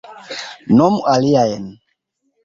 Nomu 0.77 0.99
aliajn! 1.13 1.65